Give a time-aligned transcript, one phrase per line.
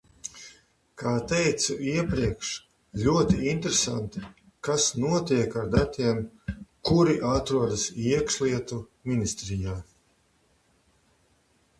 [1.01, 2.53] Kā teicu iepriekš,
[3.01, 4.23] ļoti interesanti,
[4.69, 6.23] kas notiek ar datiem,
[6.91, 7.85] kuri atrodas
[8.15, 8.81] Iekšlietu
[9.13, 9.79] ministrijā.